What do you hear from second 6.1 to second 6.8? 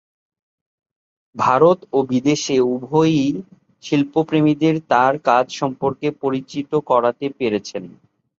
পরিচিত